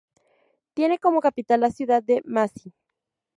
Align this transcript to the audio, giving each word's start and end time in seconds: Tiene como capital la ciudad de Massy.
Tiene 0.73 0.97
como 0.97 1.21
capital 1.21 1.59
la 1.61 1.69
ciudad 1.69 2.01
de 2.01 2.23
Massy. 2.25 2.73